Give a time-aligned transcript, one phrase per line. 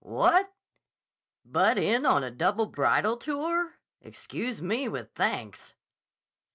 [0.03, 0.51] "What?
[1.45, 3.75] Butt in on a double bridal tour?
[4.01, 5.75] Excuse me with thanks."